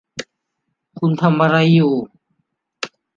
[0.99, 1.93] คุณทำอะไรอยู่